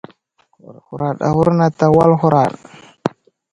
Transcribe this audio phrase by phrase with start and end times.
[0.87, 2.53] Huraɗ awurnat a wal huraɗ.